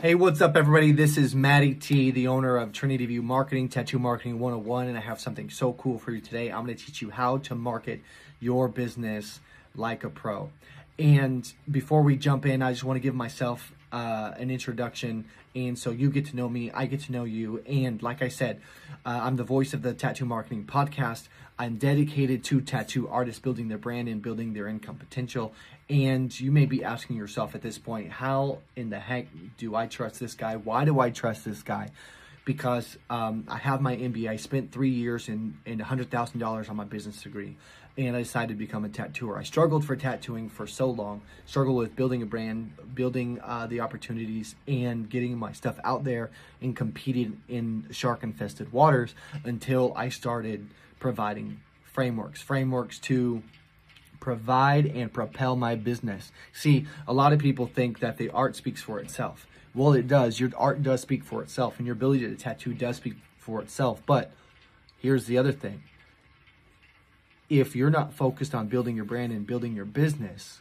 Hey, 0.00 0.14
what's 0.14 0.40
up, 0.40 0.56
everybody? 0.56 0.92
This 0.92 1.18
is 1.18 1.34
Matty 1.34 1.74
T, 1.74 2.12
the 2.12 2.28
owner 2.28 2.56
of 2.56 2.72
Trinity 2.72 3.04
View 3.06 3.20
Marketing, 3.20 3.68
Tattoo 3.68 3.98
Marketing 3.98 4.38
101, 4.38 4.86
and 4.86 4.96
I 4.96 5.00
have 5.00 5.18
something 5.18 5.50
so 5.50 5.72
cool 5.72 5.98
for 5.98 6.12
you 6.12 6.20
today. 6.20 6.52
I'm 6.52 6.64
going 6.64 6.76
to 6.76 6.86
teach 6.86 7.02
you 7.02 7.10
how 7.10 7.38
to 7.38 7.56
market 7.56 8.00
your 8.38 8.68
business 8.68 9.40
like 9.74 10.04
a 10.04 10.08
pro. 10.08 10.50
And 11.00 11.52
before 11.68 12.02
we 12.02 12.14
jump 12.16 12.46
in, 12.46 12.62
I 12.62 12.70
just 12.70 12.84
want 12.84 12.96
to 12.96 13.00
give 13.00 13.16
myself 13.16 13.72
uh, 13.90 14.34
an 14.38 14.52
introduction. 14.52 15.24
And 15.56 15.76
so 15.76 15.90
you 15.90 16.10
get 16.10 16.26
to 16.26 16.36
know 16.36 16.48
me, 16.48 16.70
I 16.70 16.86
get 16.86 17.00
to 17.00 17.12
know 17.12 17.24
you. 17.24 17.64
And 17.66 18.00
like 18.00 18.22
I 18.22 18.28
said, 18.28 18.60
uh, 19.04 19.18
I'm 19.22 19.34
the 19.34 19.42
voice 19.42 19.74
of 19.74 19.82
the 19.82 19.94
Tattoo 19.94 20.26
Marketing 20.26 20.64
Podcast. 20.64 21.26
I'm 21.58 21.76
dedicated 21.76 22.44
to 22.44 22.60
tattoo 22.60 23.08
artists 23.08 23.40
building 23.40 23.66
their 23.66 23.78
brand 23.78 24.08
and 24.08 24.22
building 24.22 24.52
their 24.52 24.68
income 24.68 24.96
potential. 24.96 25.52
And 25.90 26.38
you 26.38 26.52
may 26.52 26.66
be 26.66 26.84
asking 26.84 27.16
yourself 27.16 27.54
at 27.56 27.62
this 27.62 27.78
point, 27.78 28.12
how 28.12 28.58
in 28.76 28.90
the 28.90 29.00
heck 29.00 29.26
do 29.56 29.74
I 29.74 29.86
trust 29.86 30.20
this 30.20 30.34
guy? 30.34 30.54
Why 30.56 30.84
do 30.84 31.00
I 31.00 31.10
trust 31.10 31.44
this 31.44 31.62
guy? 31.62 31.90
Because 32.44 32.96
um, 33.10 33.44
I 33.48 33.56
have 33.56 33.80
my 33.80 33.96
MBA. 33.96 34.28
I 34.28 34.36
spent 34.36 34.70
three 34.70 34.90
years 34.90 35.28
and 35.28 35.58
and 35.66 35.80
$100,000 35.80 36.70
on 36.70 36.76
my 36.76 36.84
business 36.84 37.22
degree. 37.22 37.56
And 37.96 38.14
I 38.14 38.20
decided 38.22 38.50
to 38.50 38.54
become 38.54 38.84
a 38.84 38.88
tattooer. 38.88 39.36
I 39.36 39.42
struggled 39.42 39.84
for 39.84 39.96
tattooing 39.96 40.48
for 40.48 40.68
so 40.68 40.88
long, 40.88 41.20
struggled 41.46 41.78
with 41.78 41.96
building 41.96 42.22
a 42.22 42.26
brand, 42.26 42.72
building 42.94 43.40
uh, 43.42 43.66
the 43.66 43.80
opportunities, 43.80 44.54
and 44.68 45.10
getting 45.10 45.36
my 45.36 45.50
stuff 45.50 45.80
out 45.82 46.04
there 46.04 46.30
and 46.62 46.76
competing 46.76 47.42
in 47.48 47.88
shark 47.90 48.22
infested 48.22 48.72
waters 48.72 49.16
until 49.42 49.92
I 49.96 50.10
started 50.10 50.68
providing 50.98 51.60
frameworks, 51.84 52.40
frameworks 52.40 52.98
to 53.00 53.42
provide 54.20 54.86
and 54.86 55.12
propel 55.12 55.56
my 55.56 55.74
business. 55.74 56.32
See, 56.52 56.86
a 57.06 57.12
lot 57.12 57.32
of 57.32 57.38
people 57.38 57.66
think 57.66 58.00
that 58.00 58.16
the 58.16 58.30
art 58.30 58.56
speaks 58.56 58.82
for 58.82 58.98
itself. 59.00 59.46
Well, 59.74 59.92
it 59.92 60.08
does. 60.08 60.40
Your 60.40 60.50
art 60.56 60.82
does 60.82 61.00
speak 61.00 61.24
for 61.24 61.42
itself, 61.42 61.78
and 61.78 61.86
your 61.86 61.94
ability 61.94 62.26
to 62.28 62.34
tattoo 62.34 62.74
does 62.74 62.96
speak 62.96 63.14
for 63.38 63.60
itself. 63.60 64.02
But 64.06 64.32
here's 64.98 65.26
the 65.26 65.38
other 65.38 65.52
thing 65.52 65.82
if 67.48 67.74
you're 67.74 67.90
not 67.90 68.12
focused 68.12 68.54
on 68.54 68.68
building 68.68 68.96
your 68.96 69.04
brand 69.04 69.32
and 69.32 69.46
building 69.46 69.74
your 69.74 69.84
business, 69.84 70.60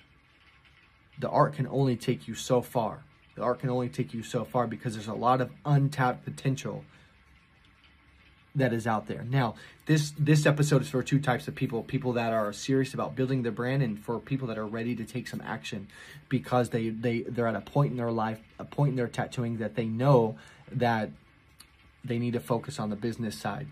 the 1.19 1.29
art 1.29 1.53
can 1.53 1.67
only 1.67 1.95
take 1.95 2.27
you 2.27 2.35
so 2.35 2.61
far. 2.61 3.03
The 3.35 3.43
art 3.43 3.59
can 3.59 3.69
only 3.69 3.89
take 3.89 4.13
you 4.13 4.23
so 4.23 4.45
far 4.45 4.67
because 4.67 4.93
there's 4.93 5.07
a 5.07 5.13
lot 5.13 5.41
of 5.41 5.51
untapped 5.65 6.23
potential 6.23 6.85
that 8.57 8.73
is 8.73 8.85
out 8.85 9.07
there. 9.07 9.23
Now, 9.23 9.55
this 9.85 10.11
this 10.19 10.45
episode 10.45 10.81
is 10.81 10.89
for 10.89 11.01
two 11.01 11.19
types 11.19 11.47
of 11.47 11.55
people: 11.55 11.83
people 11.83 12.13
that 12.13 12.33
are 12.33 12.51
serious 12.51 12.93
about 12.93 13.15
building 13.15 13.43
their 13.43 13.51
brand, 13.51 13.81
and 13.81 13.97
for 13.97 14.19
people 14.19 14.47
that 14.47 14.57
are 14.57 14.65
ready 14.65 14.95
to 14.95 15.05
take 15.05 15.27
some 15.27 15.41
action 15.45 15.87
because 16.27 16.69
they 16.69 16.89
they 16.89 17.21
they're 17.21 17.47
at 17.47 17.55
a 17.55 17.61
point 17.61 17.91
in 17.91 17.97
their 17.97 18.11
life, 18.11 18.39
a 18.59 18.65
point 18.65 18.91
in 18.91 18.95
their 18.95 19.07
tattooing 19.07 19.57
that 19.57 19.75
they 19.75 19.85
know 19.85 20.37
that 20.71 21.11
they 22.03 22.19
need 22.19 22.33
to 22.33 22.39
focus 22.39 22.79
on 22.79 22.89
the 22.89 22.95
business 22.95 23.37
side. 23.37 23.67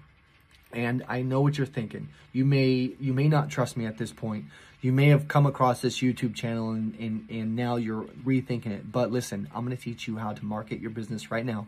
And 0.71 1.03
I 1.07 1.21
know 1.21 1.41
what 1.41 1.57
you're 1.57 1.67
thinking. 1.67 2.09
You 2.31 2.45
may 2.45 2.93
you 2.99 3.13
may 3.13 3.27
not 3.27 3.49
trust 3.49 3.75
me 3.77 3.85
at 3.85 3.97
this 3.97 4.11
point. 4.11 4.45
You 4.81 4.91
may 4.91 5.07
have 5.07 5.27
come 5.27 5.47
across 5.47 5.81
this 5.81 5.97
YouTube 5.97 6.35
channel 6.35 6.71
and, 6.71 6.95
and, 6.99 7.27
and 7.31 7.55
now 7.55 7.77
you're 7.77 8.03
rethinking 8.23 8.67
it. 8.67 8.91
But 8.91 9.11
listen, 9.11 9.49
I'm 9.55 9.65
going 9.65 9.75
to 9.75 9.81
teach 9.81 10.07
you 10.07 10.17
how 10.17 10.33
to 10.33 10.45
market 10.45 10.79
your 10.79 10.91
business 10.91 11.31
right 11.31 11.45
now 11.45 11.65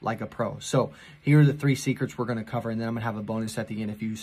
like 0.00 0.20
a 0.20 0.26
pro. 0.26 0.58
So 0.60 0.92
here 1.20 1.40
are 1.40 1.44
the 1.44 1.52
three 1.52 1.74
secrets 1.74 2.16
we're 2.16 2.24
going 2.24 2.38
to 2.38 2.44
cover, 2.44 2.70
and 2.70 2.80
then 2.80 2.86
I'm 2.86 2.94
going 2.94 3.00
to 3.02 3.06
have 3.06 3.16
a 3.16 3.22
bonus 3.22 3.58
at 3.58 3.66
the 3.66 3.82
end 3.82 3.90
if 3.90 4.00
you 4.00 4.14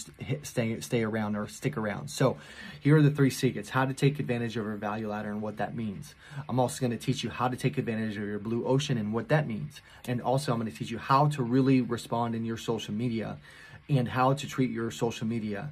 stay 0.43 0.79
stay 0.79 1.03
around 1.03 1.35
or 1.35 1.47
stick 1.47 1.75
around. 1.75 2.09
So 2.09 2.37
here 2.79 2.95
are 2.97 3.01
the 3.01 3.11
three 3.11 3.29
secrets: 3.29 3.69
how 3.69 3.85
to 3.85 3.93
take 3.93 4.19
advantage 4.19 4.55
of 4.55 4.65
your 4.65 4.75
value 4.75 5.09
ladder 5.09 5.29
and 5.29 5.41
what 5.41 5.57
that 5.57 5.75
means. 5.75 6.15
I'm 6.47 6.59
also 6.59 6.79
going 6.79 6.97
to 6.97 6.97
teach 6.97 7.23
you 7.23 7.29
how 7.29 7.49
to 7.49 7.57
take 7.57 7.77
advantage 7.77 8.15
of 8.15 8.23
your 8.23 8.39
blue 8.39 8.65
ocean 8.65 8.97
and 8.97 9.11
what 9.11 9.27
that 9.29 9.47
means, 9.47 9.81
and 10.07 10.21
also 10.21 10.53
I'm 10.53 10.59
going 10.59 10.71
to 10.71 10.77
teach 10.77 10.91
you 10.91 10.97
how 10.97 11.27
to 11.27 11.43
really 11.43 11.81
respond 11.81 12.35
in 12.35 12.45
your 12.45 12.57
social 12.57 12.93
media 12.93 13.37
and 13.89 14.07
how 14.07 14.33
to 14.33 14.47
treat 14.47 14.71
your 14.71 14.91
social 14.91 15.27
media 15.27 15.69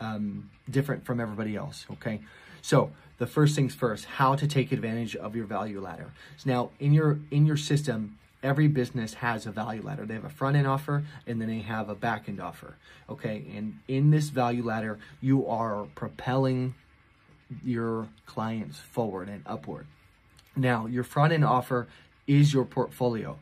um, 0.00 0.50
different 0.68 1.04
from 1.04 1.20
everybody 1.20 1.54
else. 1.54 1.86
Okay, 1.92 2.20
so 2.62 2.90
the 3.18 3.28
first 3.28 3.54
things 3.54 3.76
first: 3.76 4.06
how 4.06 4.34
to 4.34 4.48
take 4.48 4.72
advantage 4.72 5.14
of 5.14 5.36
your 5.36 5.46
value 5.46 5.80
ladder. 5.80 6.12
So 6.36 6.50
now 6.50 6.70
in 6.80 6.92
your 6.92 7.20
in 7.30 7.46
your 7.46 7.56
system 7.56 8.18
every 8.44 8.68
business 8.68 9.14
has 9.14 9.46
a 9.46 9.50
value 9.50 9.82
ladder. 9.82 10.04
They 10.04 10.14
have 10.14 10.24
a 10.24 10.28
front 10.30 10.56
end 10.56 10.66
offer 10.66 11.04
and 11.26 11.40
then 11.40 11.48
they 11.48 11.60
have 11.60 11.88
a 11.88 11.94
back 11.94 12.28
end 12.28 12.40
offer. 12.40 12.76
Okay, 13.08 13.44
and 13.56 13.80
in 13.88 14.10
this 14.10 14.28
value 14.28 14.62
ladder, 14.62 14.98
you 15.20 15.46
are 15.46 15.86
propelling 15.94 16.74
your 17.64 18.08
clients 18.26 18.78
forward 18.78 19.28
and 19.28 19.42
upward. 19.46 19.86
Now, 20.54 20.86
your 20.86 21.04
front 21.04 21.32
end 21.32 21.44
offer 21.44 21.88
is 22.26 22.52
your 22.52 22.64
portfolio. 22.64 23.38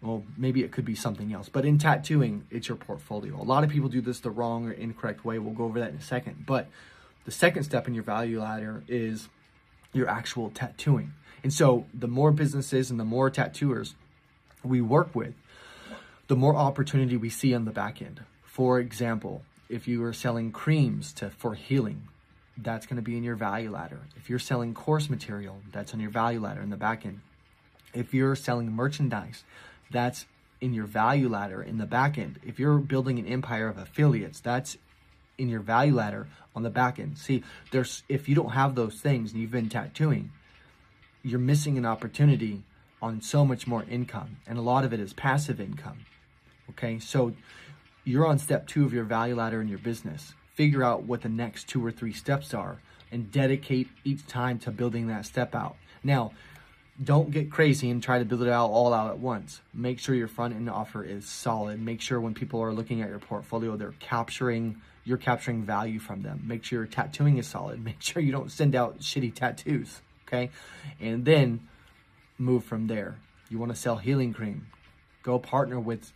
Well, 0.00 0.22
maybe 0.36 0.62
it 0.62 0.72
could 0.72 0.84
be 0.84 0.94
something 0.94 1.32
else, 1.32 1.48
but 1.48 1.64
in 1.64 1.78
tattooing, 1.78 2.46
it's 2.50 2.68
your 2.68 2.76
portfolio. 2.76 3.40
A 3.40 3.42
lot 3.42 3.64
of 3.64 3.70
people 3.70 3.88
do 3.88 4.00
this 4.00 4.20
the 4.20 4.30
wrong 4.30 4.68
or 4.68 4.72
incorrect 4.72 5.24
way. 5.24 5.38
We'll 5.38 5.54
go 5.54 5.64
over 5.64 5.80
that 5.80 5.90
in 5.90 5.96
a 5.96 6.02
second. 6.02 6.44
But 6.46 6.68
the 7.24 7.32
second 7.32 7.64
step 7.64 7.88
in 7.88 7.94
your 7.94 8.04
value 8.04 8.40
ladder 8.40 8.84
is 8.88 9.28
your 9.92 10.08
actual 10.08 10.50
tattooing. 10.50 11.12
And 11.46 11.54
so 11.54 11.86
the 11.94 12.08
more 12.08 12.32
businesses 12.32 12.90
and 12.90 12.98
the 12.98 13.04
more 13.04 13.30
tattooers 13.30 13.94
we 14.64 14.80
work 14.80 15.14
with, 15.14 15.34
the 16.26 16.34
more 16.34 16.56
opportunity 16.56 17.16
we 17.16 17.30
see 17.30 17.54
on 17.54 17.66
the 17.66 17.70
back 17.70 18.02
end. 18.02 18.24
For 18.42 18.80
example, 18.80 19.42
if 19.68 19.86
you 19.86 20.02
are 20.02 20.12
selling 20.12 20.50
creams 20.50 21.12
to 21.12 21.30
for 21.30 21.54
healing, 21.54 22.08
that's 22.58 22.84
going 22.84 22.96
to 22.96 23.02
be 23.02 23.16
in 23.16 23.22
your 23.22 23.36
value 23.36 23.70
ladder. 23.70 24.00
If 24.16 24.28
you're 24.28 24.40
selling 24.40 24.74
course 24.74 25.08
material, 25.08 25.58
that's 25.70 25.94
on 25.94 26.00
your 26.00 26.10
value 26.10 26.40
ladder 26.40 26.62
in 26.62 26.70
the 26.70 26.76
back 26.76 27.06
end. 27.06 27.20
If 27.94 28.12
you're 28.12 28.34
selling 28.34 28.72
merchandise, 28.72 29.44
that's 29.88 30.26
in 30.60 30.74
your 30.74 30.86
value 30.86 31.28
ladder 31.28 31.62
in 31.62 31.78
the 31.78 31.86
back 31.86 32.18
end. 32.18 32.40
If 32.44 32.58
you're 32.58 32.78
building 32.78 33.20
an 33.20 33.26
empire 33.28 33.68
of 33.68 33.78
affiliates, 33.78 34.40
that's 34.40 34.78
in 35.38 35.48
your 35.48 35.60
value 35.60 35.94
ladder 35.94 36.26
on 36.56 36.64
the 36.64 36.70
back 36.70 36.98
end. 36.98 37.18
See, 37.18 37.44
there's 37.70 38.02
if 38.08 38.28
you 38.28 38.34
don't 38.34 38.50
have 38.50 38.74
those 38.74 38.96
things 38.96 39.30
and 39.30 39.40
you've 39.40 39.52
been 39.52 39.68
tattooing, 39.68 40.32
you're 41.26 41.40
missing 41.40 41.76
an 41.76 41.84
opportunity 41.84 42.62
on 43.02 43.20
so 43.20 43.44
much 43.44 43.66
more 43.66 43.84
income. 43.90 44.36
And 44.46 44.58
a 44.58 44.62
lot 44.62 44.84
of 44.84 44.92
it 44.92 45.00
is 45.00 45.12
passive 45.12 45.60
income. 45.60 46.06
Okay, 46.70 47.00
so 47.00 47.34
you're 48.04 48.26
on 48.26 48.38
step 48.38 48.68
two 48.68 48.84
of 48.84 48.92
your 48.92 49.02
value 49.02 49.34
ladder 49.34 49.60
in 49.60 49.66
your 49.66 49.80
business. 49.80 50.34
Figure 50.54 50.84
out 50.84 51.02
what 51.02 51.22
the 51.22 51.28
next 51.28 51.68
two 51.68 51.84
or 51.84 51.90
three 51.90 52.12
steps 52.12 52.54
are 52.54 52.78
and 53.10 53.32
dedicate 53.32 53.88
each 54.04 54.24
time 54.28 54.60
to 54.60 54.70
building 54.70 55.08
that 55.08 55.26
step 55.26 55.54
out. 55.54 55.76
Now, 56.04 56.30
don't 57.02 57.32
get 57.32 57.50
crazy 57.50 57.90
and 57.90 58.00
try 58.00 58.20
to 58.20 58.24
build 58.24 58.42
it 58.42 58.48
out 58.48 58.70
all 58.70 58.94
out 58.94 59.10
at 59.10 59.18
once. 59.18 59.60
Make 59.74 59.98
sure 59.98 60.14
your 60.14 60.28
front 60.28 60.54
end 60.54 60.70
offer 60.70 61.02
is 61.02 61.26
solid. 61.26 61.80
Make 61.80 62.00
sure 62.00 62.20
when 62.20 62.34
people 62.34 62.62
are 62.62 62.72
looking 62.72 63.02
at 63.02 63.08
your 63.08 63.18
portfolio, 63.18 63.76
they're 63.76 63.94
capturing 63.98 64.80
you're 65.04 65.18
capturing 65.18 65.64
value 65.64 66.00
from 66.00 66.22
them. 66.22 66.42
Make 66.44 66.64
sure 66.64 66.80
your 66.80 66.86
tattooing 66.86 67.38
is 67.38 67.46
solid. 67.46 67.84
Make 67.84 68.00
sure 68.00 68.22
you 68.22 68.32
don't 68.32 68.50
send 68.50 68.76
out 68.76 69.00
shitty 69.00 69.34
tattoos. 69.34 70.00
Okay. 70.26 70.50
And 71.00 71.24
then 71.24 71.68
move 72.38 72.64
from 72.64 72.86
there. 72.86 73.18
You 73.48 73.58
want 73.58 73.72
to 73.72 73.76
sell 73.76 73.96
healing 73.96 74.32
cream? 74.32 74.66
Go 75.22 75.38
partner 75.38 75.78
with 75.78 76.12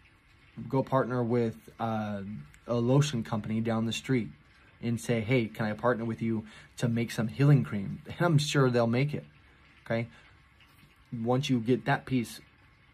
go 0.69 0.83
partner 0.83 1.23
with 1.23 1.57
uh, 1.79 2.23
a 2.67 2.75
lotion 2.75 3.23
company 3.23 3.61
down 3.61 3.87
the 3.87 3.93
street 3.93 4.29
and 4.83 5.01
say, 5.01 5.21
"Hey, 5.21 5.47
can 5.47 5.67
I 5.67 5.73
partner 5.73 6.05
with 6.05 6.23
you 6.23 6.45
to 6.79 6.89
make 6.89 7.11
some 7.11 7.29
healing 7.29 7.65
cream?" 7.65 8.03
And 8.07 8.21
I'm 8.21 8.39
sure 8.39 8.71
they'll 8.71 8.87
make 8.87 9.15
it. 9.15 9.25
Okay. 9.85 10.09
Once 11.13 11.51
you 11.51 11.61
get 11.61 11.85
that 11.87 12.07
piece 12.07 12.41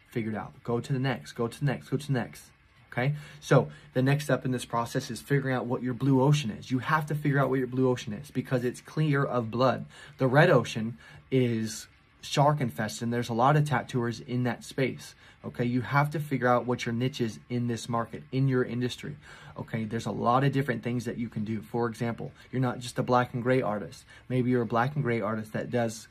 figured 0.09 0.35
out, 0.35 0.53
go 0.65 0.81
to 0.81 0.93
the 0.93 0.99
next, 0.99 1.33
go 1.33 1.49
to 1.49 1.59
the 1.59 1.65
next, 1.65 1.89
go 1.91 1.97
to 1.97 2.07
the 2.07 2.13
next. 2.13 2.51
Okay. 2.97 3.15
So 3.41 3.69
the 3.93 4.01
next 4.01 4.25
step 4.25 4.47
in 4.47 4.53
this 4.53 4.65
process 4.65 5.11
is 5.11 5.21
figuring 5.21 5.55
out 5.55 5.67
what 5.67 5.83
your 5.83 5.93
blue 5.93 6.23
ocean 6.23 6.51
is. 6.51 6.71
You 6.71 6.79
have 6.79 7.05
to 7.07 7.15
figure 7.15 7.39
out 7.39 7.51
what 7.51 7.59
your 7.59 7.69
blue 7.69 7.91
ocean 7.91 8.15
is 8.15 8.31
because 8.31 8.65
it's 8.65 8.81
clear 8.81 9.23
of 9.23 9.51
blood. 9.51 9.85
The 10.17 10.27
red 10.27 10.49
ocean 10.49 10.97
is 11.31 11.89
shark 12.23 12.61
infested 12.61 13.03
and 13.03 13.13
there's 13.13 13.29
a 13.29 13.35
lot 13.35 13.57
of 13.57 13.65
tattooers 13.65 14.19
in 14.21 14.43
that 14.43 14.65
space 14.65 15.15
okay 15.45 15.65
you 15.65 15.81
have 15.81 16.11
to 16.11 16.19
figure 16.19 16.49
out 16.49 16.67
what 16.67 16.85
your 16.85 16.93
niche 16.93 17.21
is 17.21 17.39
in 17.49 17.69
this 17.69 17.89
market 17.89 18.23
in 18.33 18.49
your 18.49 18.65
industry 18.65 19.17
okay 19.57 19.85
there's 19.85 20.07
a 20.07 20.11
lot 20.11 20.43
of 20.43 20.51
different 20.51 20.83
things 20.83 21.05
that 21.05 21.19
you 21.19 21.29
can 21.29 21.45
do 21.45 21.61
for 21.61 21.87
example 21.87 22.33
you're 22.51 22.61
not 22.61 22.81
just 22.81 22.99
a 22.99 23.03
black 23.03 23.33
and 23.33 23.45
gray 23.45 23.63
artist 23.63 24.05
maybe 24.29 24.51
you're 24.51 24.63
a 24.63 24.67
black 24.67 24.97
and 24.97 25.05
gray 25.05 25.21
artist 25.21 25.53
that 25.53 25.71
does 25.71 26.09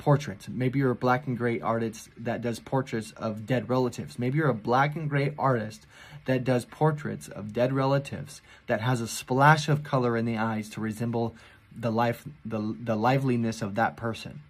portraits 0.00 0.48
maybe 0.48 0.78
you're 0.78 0.90
a 0.90 0.94
black 0.96 1.26
and 1.26 1.38
gray 1.38 1.60
artist 1.60 2.08
that 2.16 2.40
does 2.40 2.58
portraits 2.58 3.12
of 3.12 3.46
dead 3.46 3.68
relatives 3.68 4.18
maybe 4.18 4.38
you're 4.38 4.48
a 4.48 4.54
black 4.54 4.96
and 4.96 5.08
gray 5.08 5.32
artist 5.38 5.86
that 6.24 6.42
does 6.42 6.64
portraits 6.64 7.28
of 7.28 7.52
dead 7.52 7.72
relatives 7.72 8.42
that 8.66 8.80
has 8.80 9.00
a 9.00 9.06
splash 9.08 9.68
of 9.68 9.84
color 9.84 10.16
in 10.16 10.24
the 10.24 10.36
eyes 10.36 10.68
to 10.68 10.80
resemble 10.80 11.36
the 11.76 11.92
life 11.92 12.24
the, 12.44 12.74
the 12.82 12.96
liveliness 12.96 13.62
of 13.62 13.74
that 13.76 13.96
person 13.96 14.40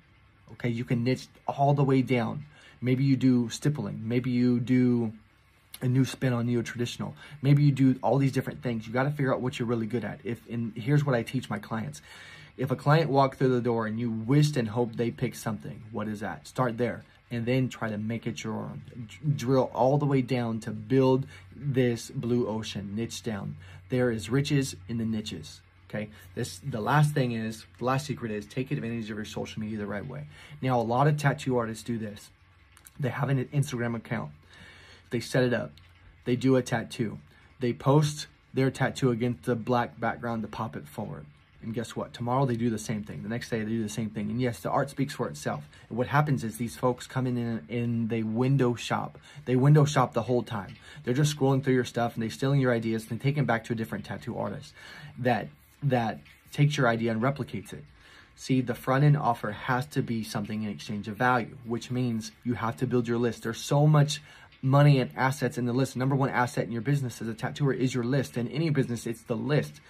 Okay, 0.52 0.68
you 0.68 0.84
can 0.84 1.04
niche 1.04 1.26
all 1.46 1.74
the 1.74 1.84
way 1.84 2.02
down. 2.02 2.44
Maybe 2.80 3.04
you 3.04 3.16
do 3.16 3.48
stippling. 3.50 4.00
Maybe 4.04 4.30
you 4.30 4.60
do 4.60 5.12
a 5.82 5.88
new 5.88 6.04
spin 6.04 6.32
on 6.32 6.46
neo-traditional. 6.46 7.14
Maybe 7.40 7.62
you 7.62 7.72
do 7.72 7.98
all 8.02 8.18
these 8.18 8.32
different 8.32 8.62
things. 8.62 8.86
You 8.86 8.92
got 8.92 9.04
to 9.04 9.10
figure 9.10 9.32
out 9.32 9.40
what 9.40 9.58
you're 9.58 9.68
really 9.68 9.86
good 9.86 10.04
at. 10.04 10.20
If 10.24 10.40
and 10.50 10.72
here's 10.76 11.04
what 11.04 11.14
I 11.14 11.22
teach 11.22 11.48
my 11.48 11.58
clients. 11.58 12.02
If 12.56 12.70
a 12.70 12.76
client 12.76 13.10
walked 13.10 13.38
through 13.38 13.54
the 13.54 13.60
door 13.60 13.86
and 13.86 13.98
you 13.98 14.10
wished 14.10 14.56
and 14.56 14.68
hoped 14.68 14.96
they 14.96 15.10
picked 15.10 15.36
something, 15.36 15.82
what 15.92 16.08
is 16.08 16.20
that? 16.20 16.46
Start 16.46 16.78
there 16.78 17.04
and 17.30 17.46
then 17.46 17.68
try 17.68 17.88
to 17.88 17.98
make 17.98 18.26
it 18.26 18.42
your 18.42 18.54
own. 18.54 18.82
Drill 19.36 19.70
all 19.72 19.98
the 19.98 20.06
way 20.06 20.20
down 20.20 20.60
to 20.60 20.70
build 20.70 21.26
this 21.54 22.10
blue 22.10 22.48
ocean, 22.48 22.94
niche 22.96 23.22
down. 23.22 23.56
There 23.88 24.10
is 24.10 24.30
riches 24.30 24.76
in 24.88 24.98
the 24.98 25.04
niches. 25.04 25.60
Okay. 25.88 26.08
This 26.34 26.58
the 26.58 26.80
last 26.80 27.14
thing 27.14 27.32
is 27.32 27.64
the 27.78 27.84
last 27.84 28.06
secret 28.06 28.30
is 28.30 28.46
take 28.46 28.70
advantage 28.70 29.10
of 29.10 29.16
your 29.16 29.24
social 29.24 29.60
media 29.60 29.78
the 29.78 29.86
right 29.86 30.06
way. 30.06 30.26
Now 30.60 30.80
a 30.80 30.82
lot 30.82 31.06
of 31.06 31.16
tattoo 31.16 31.56
artists 31.56 31.84
do 31.84 31.98
this. 31.98 32.30
They 32.98 33.08
have 33.08 33.28
an 33.28 33.44
Instagram 33.46 33.96
account. 33.96 34.30
They 35.10 35.20
set 35.20 35.42
it 35.42 35.54
up. 35.54 35.72
They 36.24 36.36
do 36.36 36.56
a 36.56 36.62
tattoo. 36.62 37.18
They 37.58 37.72
post 37.72 38.26
their 38.54 38.70
tattoo 38.70 39.10
against 39.10 39.44
the 39.44 39.56
black 39.56 39.98
background 39.98 40.42
to 40.42 40.48
pop 40.48 40.76
it 40.76 40.86
forward. 40.86 41.26
And 41.62 41.74
guess 41.74 41.94
what? 41.94 42.14
Tomorrow 42.14 42.46
they 42.46 42.56
do 42.56 42.70
the 42.70 42.78
same 42.78 43.02
thing. 43.02 43.22
The 43.22 43.28
next 43.28 43.50
day 43.50 43.58
they 43.62 43.68
do 43.68 43.82
the 43.82 43.88
same 43.88 44.10
thing. 44.10 44.30
And 44.30 44.40
yes, 44.40 44.60
the 44.60 44.70
art 44.70 44.88
speaks 44.88 45.14
for 45.14 45.28
itself. 45.28 45.62
And 45.88 45.98
what 45.98 46.06
happens 46.06 46.42
is 46.42 46.56
these 46.56 46.76
folks 46.76 47.06
come 47.06 47.26
in 47.26 47.36
and, 47.36 47.70
and 47.70 48.08
they 48.08 48.22
window 48.22 48.74
shop. 48.74 49.18
They 49.44 49.56
window 49.56 49.84
shop 49.84 50.14
the 50.14 50.22
whole 50.22 50.42
time. 50.42 50.76
They're 51.04 51.14
just 51.14 51.36
scrolling 51.36 51.62
through 51.62 51.74
your 51.74 51.84
stuff 51.84 52.14
and 52.14 52.22
they're 52.22 52.30
stealing 52.30 52.60
your 52.60 52.72
ideas 52.72 53.10
and 53.10 53.20
taking 53.20 53.44
back 53.44 53.64
to 53.64 53.74
a 53.74 53.76
different 53.76 54.06
tattoo 54.06 54.38
artist 54.38 54.72
that 55.18 55.48
that 55.82 56.20
takes 56.52 56.76
your 56.76 56.88
idea 56.88 57.10
and 57.10 57.20
replicates 57.20 57.72
it. 57.72 57.84
See, 58.36 58.62
the 58.62 58.74
front 58.74 59.04
end 59.04 59.18
offer 59.18 59.50
has 59.50 59.84
to 59.88 60.02
be 60.02 60.24
something 60.24 60.62
in 60.62 60.70
exchange 60.70 61.08
of 61.08 61.16
value, 61.16 61.58
which 61.64 61.90
means 61.90 62.32
you 62.42 62.54
have 62.54 62.76
to 62.78 62.86
build 62.86 63.06
your 63.06 63.18
list. 63.18 63.42
There's 63.42 63.60
so 63.60 63.86
much 63.86 64.22
money 64.62 64.98
and 64.98 65.10
assets 65.16 65.58
in 65.58 65.66
the 65.66 65.72
list. 65.72 65.96
Number 65.96 66.16
one 66.16 66.30
asset 66.30 66.64
in 66.64 66.72
your 66.72 66.82
business 66.82 67.20
as 67.20 67.28
a 67.28 67.34
tattooer 67.34 67.72
is 67.72 67.94
your 67.94 68.04
list. 68.04 68.36
In 68.36 68.48
any 68.48 68.70
business, 68.70 69.06
it's 69.06 69.22
the 69.22 69.36
list. 69.36 69.80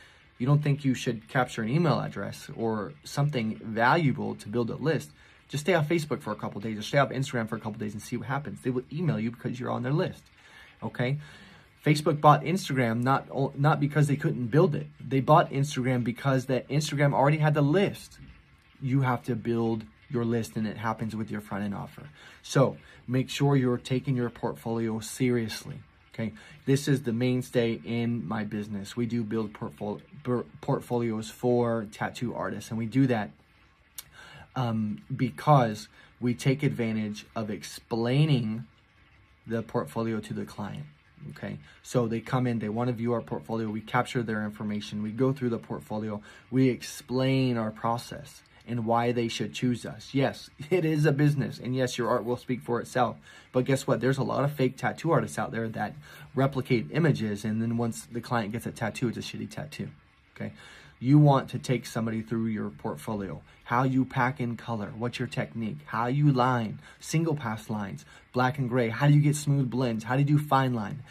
You 0.41 0.47
don't 0.47 0.63
think 0.63 0.87
you 0.87 0.95
should 0.95 1.29
capture 1.29 1.61
an 1.61 1.69
email 1.69 2.01
address 2.01 2.49
or 2.57 2.95
something 3.05 3.61
valuable 3.63 4.35
to 4.37 4.49
build 4.49 4.71
a 4.71 4.75
list. 4.75 5.11
Just 5.49 5.65
stay 5.65 5.75
on 5.75 5.85
Facebook 5.85 6.23
for 6.23 6.33
a 6.33 6.35
couple 6.35 6.63
days 6.63 6.79
or 6.79 6.83
stay 6.83 6.97
off 6.97 7.11
Instagram 7.11 7.47
for 7.47 7.57
a 7.57 7.61
couple 7.61 7.79
days 7.79 7.93
and 7.93 8.01
see 8.01 8.17
what 8.17 8.27
happens. 8.27 8.63
They 8.63 8.71
will 8.71 8.85
email 8.91 9.21
you 9.21 9.31
because 9.31 9.61
you're 9.61 9.71
on 9.71 9.83
their 9.83 9.93
list. 9.93 10.23
Okay? 10.83 11.19
Facebook 11.85 12.23
bought 12.23 12.43
Instagram 12.43 13.03
not 13.03 13.29
not 13.59 13.81
because 13.81 14.07
they 14.07 14.17
couldn't 14.17 14.47
build 14.47 14.75
it. 14.75 14.87
They 15.07 15.21
bought 15.21 15.51
Instagram 15.51 16.05
because 16.05 16.47
that 16.47 16.67
Instagram 16.69 17.13
already 17.13 17.39
had 17.39 17.53
the 17.53 17.63
list. 17.63 18.19
You 18.81 19.03
have 19.03 19.23
to 19.25 19.37
build 19.37 19.85
your 20.09 20.25
list 20.25 20.57
and 20.57 20.67
it 20.67 20.79
happens 20.79 21.15
with 21.15 21.31
your 21.31 21.43
front 21.43 21.65
end 21.65 21.75
offer. 21.75 22.09
So, 22.43 22.79
make 23.07 23.29
sure 23.29 23.57
you're 23.57 23.77
taking 23.77 24.17
your 24.17 24.31
portfolio 24.31 25.01
seriously. 25.01 25.81
Okay? 26.21 26.33
This 26.67 26.89
is 26.89 27.03
the 27.03 27.13
mainstay 27.13 27.81
in 27.85 28.27
my 28.27 28.45
business. 28.45 28.97
We 28.97 29.07
do 29.07 29.23
build 29.23 29.53
portfolio, 29.53 30.03
portfolios 30.61 31.31
for 31.31 31.87
tattoo 31.93 32.35
artists 32.35 32.71
and 32.71 32.79
we 32.79 32.87
do 32.87 33.07
that 33.07 33.31
um, 34.55 35.03
because 35.15 35.89
we 36.21 36.35
take 36.35 36.63
advantage 36.63 37.27
of 37.35 37.51
explaining 37.51 38.67
the 39.47 39.63
portfolio 39.63 40.21
to 40.21 40.35
the 40.35 40.45
client. 40.45 40.85
Okay, 41.31 41.59
so 41.83 42.09
they 42.09 42.21
come 42.21 42.47
in, 42.47 42.61
they 42.61 42.71
want 42.71 42.89
to 42.89 42.95
view 42.95 43.13
our 43.13 43.21
portfolio, 43.21 43.69
we 43.69 43.83
capture 43.83 44.23
their 44.23 44.43
information, 44.43 45.03
we 45.03 45.11
go 45.11 45.35
through 45.35 45.51
the 45.51 45.59
portfolio, 45.59 46.23
we 46.51 46.71
explain 46.71 47.59
our 47.59 47.71
process 47.71 48.43
and 48.71 48.87
why 48.87 49.11
they 49.11 49.27
should 49.27 49.53
choose 49.53 49.85
us. 49.85 50.11
Yes, 50.13 50.49
it 50.71 50.85
is 50.85 51.05
a 51.05 51.13
business, 51.13 51.59
and 51.59 51.75
yes, 51.75 51.99
your 51.99 52.09
art 52.09 52.25
will 52.25 52.37
speak 52.37 52.63
for 52.63 52.81
itself. 52.81 53.17
But 53.53 53.65
guess 53.65 53.87
what? 53.87 54.01
There's 54.01 54.19
a 54.19 54.23
lot 54.23 54.45
of 54.45 54.53
fake 54.53 54.77
tattoo 54.77 55.11
artists 55.11 55.39
out 55.39 55.51
there 55.51 55.69
that 55.69 55.95
replicate 56.35 56.87
images, 56.93 57.45
and 57.45 57.61
then 57.61 57.77
once 57.77 58.07
the 58.11 58.21
client 58.21 58.53
gets 58.53 58.67
a 58.67 58.71
tattoo, 58.71 59.09
it's 59.09 59.19
a 59.19 59.21
shitty 59.21 59.51
tattoo. 59.51 59.89
Okay, 60.37 60.53
you 61.01 61.19
want 61.19 61.51
to 61.51 61.59
take 61.59 61.85
somebody 61.85 62.23
through 62.23 62.47
your 62.47 62.71
portfolio, 62.71 63.43
how 63.65 63.83
you 63.83 64.05
pack 64.05 64.41
in 64.41 64.57
color, 64.57 64.93
what's 64.97 65.19
your 65.19 65.29
technique, 65.29 65.79
how 65.87 66.07
you 66.07 66.31
line, 66.31 66.79
single 67.01 67.35
pass 67.35 67.69
lines, 67.69 68.05
black 68.33 68.57
and 68.57 68.69
gray, 68.69 68.89
how 68.89 69.09
do 69.09 69.15
you 69.15 69.21
get 69.21 69.35
smooth 69.35 69.69
blends, 69.69 70.05
how 70.05 70.15
do 70.15 70.21
you 70.21 70.27
do 70.27 70.39
fine 70.39 70.73
line, 70.73 71.03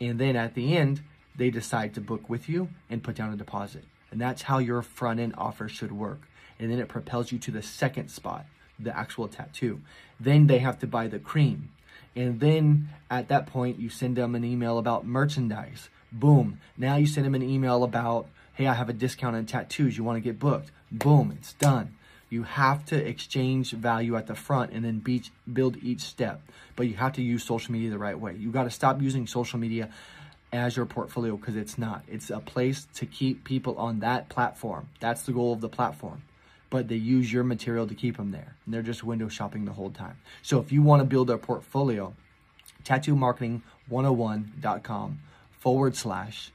and 0.00 0.18
then 0.18 0.34
at 0.34 0.54
the 0.54 0.76
end, 0.76 1.02
they 1.36 1.50
decide 1.50 1.94
to 1.94 2.00
book 2.00 2.28
with 2.28 2.48
you 2.48 2.68
and 2.88 3.02
put 3.02 3.14
down 3.14 3.32
a 3.32 3.36
deposit. 3.36 3.84
And 4.10 4.20
that's 4.20 4.42
how 4.42 4.58
your 4.58 4.82
front 4.82 5.20
end 5.20 5.34
offer 5.38 5.68
should 5.68 5.92
work 5.92 6.20
and 6.62 6.70
then 6.70 6.78
it 6.78 6.86
propels 6.86 7.32
you 7.32 7.38
to 7.40 7.50
the 7.50 7.60
second 7.60 8.08
spot, 8.08 8.46
the 8.78 8.96
actual 8.96 9.26
tattoo. 9.26 9.80
Then 10.20 10.46
they 10.46 10.60
have 10.60 10.78
to 10.78 10.86
buy 10.86 11.08
the 11.08 11.18
cream. 11.18 11.70
And 12.14 12.38
then 12.38 12.88
at 13.10 13.26
that 13.28 13.46
point, 13.46 13.80
you 13.80 13.88
send 13.88 14.16
them 14.16 14.36
an 14.36 14.44
email 14.44 14.78
about 14.78 15.04
merchandise. 15.04 15.88
Boom. 16.12 16.60
Now 16.78 16.96
you 16.96 17.06
send 17.08 17.26
them 17.26 17.34
an 17.34 17.42
email 17.42 17.82
about, 17.82 18.28
hey, 18.54 18.68
I 18.68 18.74
have 18.74 18.88
a 18.88 18.92
discount 18.92 19.34
on 19.34 19.44
tattoos. 19.44 19.98
You 19.98 20.04
want 20.04 20.18
to 20.18 20.20
get 20.20 20.38
booked? 20.38 20.70
Boom, 20.92 21.34
it's 21.36 21.54
done. 21.54 21.96
You 22.30 22.44
have 22.44 22.86
to 22.86 22.96
exchange 22.96 23.72
value 23.72 24.14
at 24.16 24.28
the 24.28 24.36
front 24.36 24.70
and 24.70 24.84
then 24.84 25.02
build 25.52 25.76
each 25.82 26.02
step. 26.02 26.42
But 26.76 26.86
you 26.86 26.94
have 26.94 27.14
to 27.14 27.22
use 27.22 27.42
social 27.42 27.72
media 27.72 27.90
the 27.90 27.98
right 27.98 28.18
way. 28.18 28.36
You 28.36 28.52
got 28.52 28.64
to 28.64 28.70
stop 28.70 29.02
using 29.02 29.26
social 29.26 29.58
media 29.58 29.90
as 30.52 30.76
your 30.76 30.86
portfolio 30.86 31.36
because 31.36 31.56
it's 31.56 31.76
not. 31.76 32.04
It's 32.06 32.30
a 32.30 32.38
place 32.38 32.86
to 32.94 33.06
keep 33.06 33.42
people 33.42 33.76
on 33.78 33.98
that 34.00 34.28
platform. 34.28 34.90
That's 35.00 35.22
the 35.22 35.32
goal 35.32 35.52
of 35.52 35.60
the 35.60 35.68
platform 35.68 36.22
but 36.72 36.88
they 36.88 36.96
use 36.96 37.30
your 37.30 37.44
material 37.44 37.86
to 37.86 37.94
keep 37.94 38.16
them 38.16 38.30
there. 38.30 38.56
And 38.64 38.72
they're 38.72 38.80
just 38.80 39.04
window 39.04 39.28
shopping 39.28 39.66
the 39.66 39.72
whole 39.72 39.90
time. 39.90 40.16
So 40.40 40.58
if 40.58 40.72
you 40.72 40.80
want 40.80 41.00
to 41.00 41.04
build 41.04 41.28
a 41.28 41.36
portfolio, 41.36 42.14
tattoomarketing101.com 42.84 45.20
forward 45.58 45.94
slash 45.94 46.50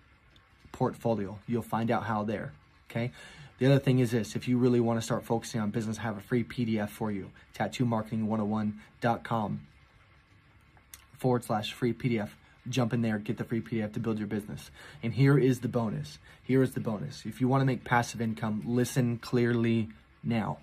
portfolio. 0.71 1.37
You'll 1.45 1.61
find 1.61 1.91
out 1.91 2.05
how 2.05 2.23
there. 2.23 2.53
Okay. 2.89 3.11
The 3.59 3.67
other 3.67 3.77
thing 3.77 3.99
is 3.99 4.09
this 4.09 4.35
if 4.35 4.47
you 4.47 4.57
really 4.57 4.79
want 4.79 4.99
to 4.99 5.05
start 5.05 5.23
focusing 5.23 5.61
on 5.61 5.69
business, 5.69 5.99
I 5.99 6.01
have 6.01 6.17
a 6.17 6.21
free 6.21 6.43
PDF 6.43 6.89
for 6.89 7.11
you. 7.11 7.29
Tattoomarketing101.com 7.55 9.59
forward 11.19 11.43
slash 11.43 11.73
free 11.73 11.93
PDF. 11.93 12.29
Jump 12.67 12.91
in 12.91 13.03
there, 13.03 13.19
get 13.19 13.37
the 13.37 13.43
free 13.43 13.61
PDF 13.61 13.93
to 13.93 13.99
build 13.99 14.17
your 14.17 14.27
business. 14.27 14.71
And 15.03 15.13
here 15.13 15.37
is 15.37 15.59
the 15.59 15.67
bonus. 15.67 16.17
Here 16.41 16.63
is 16.63 16.71
the 16.71 16.79
bonus. 16.79 17.23
If 17.23 17.39
you 17.39 17.47
want 17.47 17.61
to 17.61 17.65
make 17.65 17.83
passive 17.83 18.19
income, 18.19 18.63
listen 18.65 19.19
clearly 19.19 19.89
now, 20.27 20.57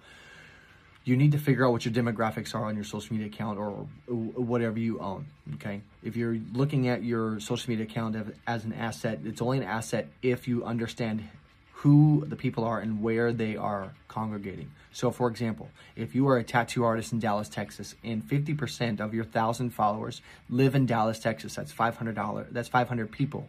you 1.05 1.17
need 1.17 1.33
to 1.33 1.39
figure 1.39 1.67
out 1.67 1.73
what 1.73 1.85
your 1.85 1.93
demographics 1.93 2.55
are 2.55 2.65
on 2.65 2.77
your 2.77 2.85
social 2.85 3.15
media 3.15 3.31
account 3.31 3.59
or 3.59 3.87
whatever 4.07 4.79
you 4.79 4.99
own. 5.01 5.27
Okay. 5.55 5.83
If 6.03 6.17
you're 6.17 6.39
looking 6.55 6.89
at 6.89 7.03
your 7.03 7.41
social 7.41 7.71
media 7.71 7.85
account 7.85 8.17
as 8.47 8.65
an 8.65 8.73
asset, 8.73 9.21
it's 9.25 9.43
only 9.43 9.59
an 9.59 9.65
asset 9.65 10.09
if 10.23 10.49
you 10.49 10.65
understand 10.65 11.29
who 11.73 12.25
the 12.27 12.37
people 12.37 12.65
are 12.65 12.81
and 12.81 13.03
where 13.03 13.33
they 13.33 13.57
are 13.57 13.93
congregating. 14.09 14.71
So, 14.93 15.11
for 15.11 15.29
example, 15.29 15.69
if 15.97 16.15
you 16.15 16.27
are 16.29 16.39
a 16.39 16.45
tattoo 16.45 16.85
artist 16.85 17.13
in 17.13 17.19
Dallas, 17.19 17.51
Texas, 17.51 17.95
and 18.03 18.23
50% 18.27 19.01
of 19.01 19.13
your 19.13 19.25
thousand 19.25 19.71
followers 19.71 20.23
live 20.49 20.75
in 20.75 20.87
Dallas, 20.87 21.19
Texas, 21.19 21.55
that's 21.55 21.73
$500. 21.73 22.47
That's 22.51 22.69
500 22.69 23.13
people 23.13 23.49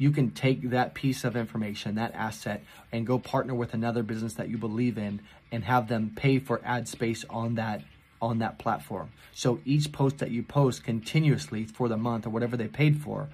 you 0.00 0.10
can 0.10 0.30
take 0.30 0.70
that 0.70 0.94
piece 0.94 1.24
of 1.24 1.36
information, 1.36 1.96
that 1.96 2.14
asset, 2.14 2.64
and 2.90 3.06
go 3.06 3.18
partner 3.18 3.54
with 3.54 3.74
another 3.74 4.02
business 4.02 4.32
that 4.32 4.48
you 4.48 4.56
believe 4.56 4.96
in 4.96 5.20
and 5.52 5.64
have 5.64 5.88
them 5.88 6.12
pay 6.14 6.38
for 6.38 6.60
ad 6.64 6.88
space 6.88 7.24
on 7.30 7.54
that 7.56 7.82
on 8.22 8.38
that 8.38 8.58
platform. 8.58 9.10
So 9.32 9.60
each 9.64 9.92
post 9.92 10.18
that 10.18 10.30
you 10.30 10.42
post 10.42 10.84
continuously 10.84 11.64
for 11.64 11.88
the 11.88 11.96
month 11.96 12.26
or 12.26 12.30
whatever 12.30 12.56
they 12.56 12.68
paid 12.68 13.00
for, 13.00 13.28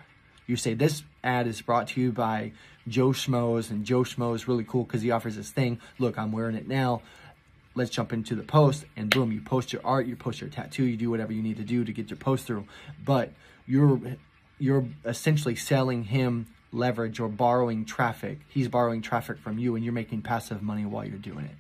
you 0.47 0.57
say 0.57 0.75
this 0.75 1.03
ad 1.25 1.47
is 1.49 1.61
brought 1.61 1.89
to 1.89 2.01
you 2.01 2.13
by 2.13 2.53
Joe 2.87 3.09
Schmoes 3.09 3.71
and 3.71 3.85
Joe 3.85 4.03
Schmo 4.03 4.35
is 4.35 4.47
really 4.47 4.63
cool 4.63 4.85
because 4.85 5.03
he 5.03 5.11
offers 5.11 5.35
this 5.37 5.51
thing. 5.51 5.81
Look, 5.99 6.17
I'm 6.19 6.31
wearing 6.31 6.55
it 6.55 6.69
now. 6.69 7.03
Let's 7.75 7.91
jump 7.91 8.13
into 8.13 8.35
the 8.35 8.43
post 8.43 8.85
and 8.97 9.11
boom, 9.11 9.33
you 9.33 9.41
post 9.41 9.73
your 9.73 9.83
art, 9.85 10.07
you 10.07 10.17
post 10.17 10.41
your 10.41 10.49
tattoo, 10.49 10.85
you 10.85 10.97
do 10.97 11.11
whatever 11.11 11.33
you 11.33 11.43
need 11.43 11.57
to 11.57 11.65
do 11.65 11.85
to 11.85 11.93
get 11.93 12.11
your 12.11 12.17
post 12.17 12.47
through. 12.47 12.67
But 13.05 13.33
you're 13.67 14.01
you're 14.59 14.87
essentially 15.05 15.57
selling 15.57 16.05
him 16.05 16.47
leverage 16.73 17.21
or 17.21 17.29
borrowing 17.29 17.85
traffic. 17.85 18.39
He's 18.49 18.69
borrowing 18.69 19.03
traffic 19.03 19.39
from 19.39 19.59
you 19.59 19.75
and 19.75 19.85
you're 19.85 19.93
making 19.93 20.23
passive 20.23 20.63
money 20.63 20.85
while 20.85 21.05
you're 21.05 21.19
doing 21.19 21.45
it. 21.45 21.57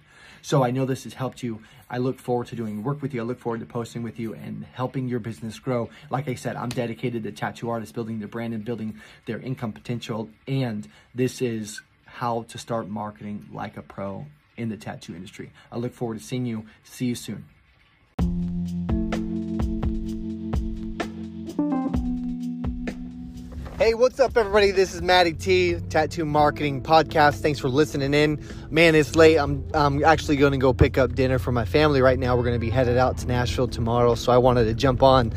So 0.46 0.62
I 0.62 0.70
know 0.70 0.84
this 0.84 1.02
has 1.02 1.14
helped 1.14 1.42
you. 1.42 1.58
I 1.90 1.98
look 1.98 2.20
forward 2.20 2.46
to 2.46 2.54
doing 2.54 2.84
work 2.84 3.02
with 3.02 3.12
you. 3.12 3.20
I 3.20 3.24
look 3.24 3.40
forward 3.40 3.58
to 3.58 3.66
posting 3.66 4.04
with 4.04 4.20
you 4.20 4.32
and 4.32 4.64
helping 4.74 5.08
your 5.08 5.18
business 5.18 5.58
grow. 5.58 5.90
Like 6.08 6.28
I 6.28 6.36
said, 6.36 6.54
I'm 6.54 6.68
dedicated 6.68 7.24
to 7.24 7.32
tattoo 7.32 7.68
artists 7.68 7.92
building 7.92 8.20
their 8.20 8.28
brand 8.28 8.54
and 8.54 8.64
building 8.64 9.00
their 9.24 9.40
income 9.40 9.72
potential. 9.72 10.30
And 10.46 10.86
this 11.12 11.42
is 11.42 11.82
how 12.04 12.44
to 12.50 12.58
start 12.58 12.88
marketing 12.88 13.48
like 13.52 13.76
a 13.76 13.82
pro 13.82 14.26
in 14.56 14.68
the 14.68 14.76
tattoo 14.76 15.16
industry. 15.16 15.50
I 15.72 15.78
look 15.78 15.92
forward 15.92 16.18
to 16.18 16.24
seeing 16.24 16.46
you. 16.46 16.66
See 16.84 17.06
you 17.06 17.16
soon. 17.16 17.44
Hey, 23.86 23.94
what's 23.94 24.18
up, 24.18 24.36
everybody? 24.36 24.72
This 24.72 24.94
is 24.94 25.00
Matty 25.00 25.32
T, 25.32 25.76
Tattoo 25.90 26.24
Marketing 26.24 26.82
Podcast. 26.82 27.36
Thanks 27.36 27.60
for 27.60 27.68
listening 27.68 28.14
in. 28.14 28.44
Man, 28.68 28.96
it's 28.96 29.14
late. 29.14 29.36
I'm, 29.36 29.64
I'm 29.74 30.02
actually 30.02 30.34
going 30.34 30.50
to 30.50 30.58
go 30.58 30.72
pick 30.72 30.98
up 30.98 31.14
dinner 31.14 31.38
for 31.38 31.52
my 31.52 31.64
family 31.64 32.02
right 32.02 32.18
now. 32.18 32.34
We're 32.36 32.42
going 32.42 32.56
to 32.56 32.58
be 32.58 32.68
headed 32.68 32.98
out 32.98 33.16
to 33.18 33.28
Nashville 33.28 33.68
tomorrow, 33.68 34.16
so 34.16 34.32
I 34.32 34.38
wanted 34.38 34.64
to 34.64 34.74
jump 34.74 35.04
on. 35.04 35.32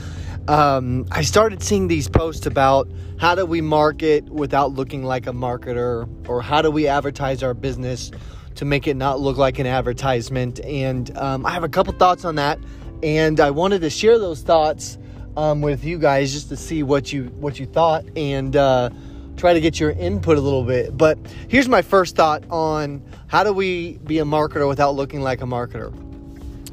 Um, 0.48 1.06
I 1.12 1.22
started 1.22 1.62
seeing 1.62 1.90
these 1.90 2.10
posts 2.10 2.48
about 2.48 2.90
how 3.20 3.36
do 3.36 3.46
we 3.46 3.62
market 3.62 4.28
without 4.30 4.74
looking 4.74 5.04
like 5.04 5.28
a 5.28 5.32
marketer, 5.32 6.10
or 6.28 6.42
how 6.42 6.64
do 6.64 6.72
we 6.72 6.88
advertise 6.88 7.44
our 7.44 7.54
business 7.54 8.10
to 8.56 8.66
make 8.66 8.88
it 8.88 8.96
not 8.96 9.20
look 9.20 9.38
like 9.38 9.60
an 9.60 9.68
advertisement. 9.68 10.60
And 10.62 11.16
um, 11.20 11.46
I 11.46 11.52
have 11.52 11.64
a 11.64 11.70
couple 11.70 11.94
thoughts 11.94 12.26
on 12.26 12.34
that, 12.38 12.58
and 13.04 13.40
I 13.40 13.52
wanted 13.52 13.82
to 13.82 13.92
share 13.92 14.18
those 14.18 14.42
thoughts 14.42 14.98
um, 15.40 15.62
with 15.62 15.86
you 15.86 15.98
guys 15.98 16.34
just 16.34 16.50
to 16.50 16.58
see 16.58 16.84
what 16.84 17.14
you 17.14 17.26
what 17.40 17.60
you 17.60 17.66
thought 17.66 18.04
and 18.18 18.58
uh, 18.58 18.90
try 19.38 19.54
to 19.54 19.62
get 19.62 19.80
your 19.80 19.92
input 19.92 20.38
a 20.38 20.42
little 20.42 20.64
bit. 20.64 20.98
But 20.98 21.18
here's 21.48 21.70
my 21.70 21.82
first 21.82 22.18
thought 22.18 22.44
on 22.50 23.02
how 23.28 23.46
do 23.46 23.54
we 23.54 24.00
be 24.00 24.20
a 24.20 24.26
marketer 24.26 24.68
without 24.68 24.96
looking 24.96 25.22
like 25.22 25.42
a 25.42 25.46
marketer. 25.46 25.94